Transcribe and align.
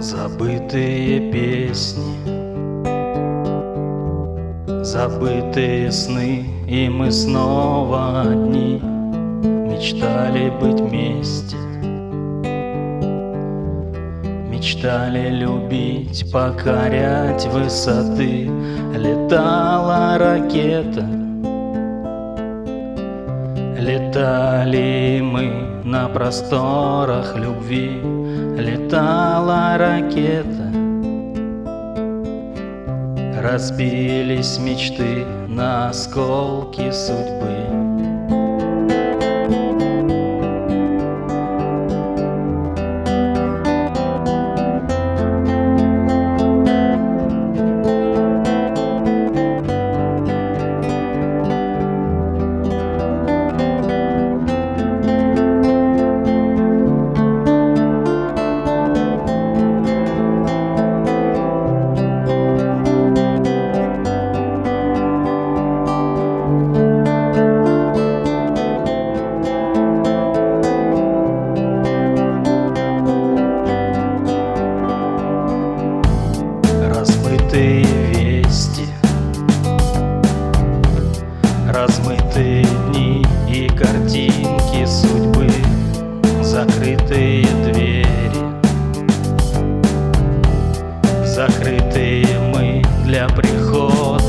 Забытые 0.00 1.30
песни. 1.30 2.16
Забытые 4.82 5.92
сны 5.92 6.46
И 6.66 6.88
мы 6.88 7.10
снова 7.12 8.22
одни. 8.22 8.80
Мечтали 9.42 10.48
быть 10.58 10.80
вместе. 10.80 11.54
Мечтали 14.48 15.28
любить, 15.28 16.32
покорять 16.32 17.46
высоты. 17.48 18.50
Летала 18.96 20.16
ракета. 20.16 21.06
Летали 23.78 25.20
мы 25.20 25.82
на 25.84 26.08
просторах 26.08 27.36
любви. 27.36 28.00
Летала 28.56 29.29
ракета. 29.90 30.70
Разбились 33.42 34.58
мечты 34.58 35.24
на 35.48 35.88
осколки 35.88 36.90
судьбы 36.92 37.79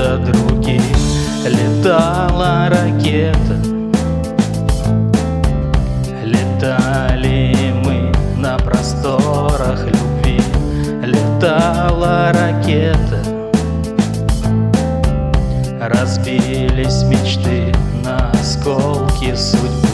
прихода 0.00 0.18
других 0.18 0.82
Летала 1.46 2.68
ракета. 2.68 3.56
Летали 6.24 7.72
мы 7.84 8.12
на 8.36 8.58
просторах 8.58 9.86
любви 9.86 10.40
Летала 11.02 12.32
ракета. 12.32 13.20
Разбились 15.80 17.02
мечты 17.04 17.74
на 18.04 18.30
осколки 18.32 19.34
судьбы 19.34 19.89